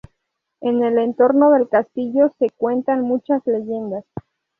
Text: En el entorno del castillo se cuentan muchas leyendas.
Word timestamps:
En 0.61 0.83
el 0.83 0.97
entorno 0.97 1.51
del 1.51 1.69
castillo 1.69 2.31
se 2.39 2.49
cuentan 2.49 3.03
muchas 3.03 3.45
leyendas. 3.45 4.03